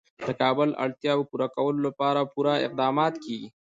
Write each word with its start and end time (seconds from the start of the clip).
د 0.27 0.29
کابل 0.41 0.69
د 0.73 0.77
اړتیاوو 0.85 1.27
پوره 1.31 1.47
کولو 1.55 1.79
لپاره 1.87 2.29
پوره 2.33 2.53
اقدامات 2.67 3.13
کېږي. 3.23 3.47